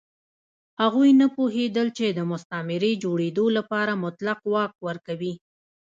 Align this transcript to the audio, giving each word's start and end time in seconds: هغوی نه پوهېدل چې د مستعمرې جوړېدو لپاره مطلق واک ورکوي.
هغوی 0.81 1.11
نه 1.21 1.27
پوهېدل 1.35 1.87
چې 1.97 2.05
د 2.11 2.19
مستعمرې 2.31 2.91
جوړېدو 3.03 3.45
لپاره 3.57 4.01
مطلق 4.05 4.39
واک 4.53 4.73
ورکوي. 4.87 5.33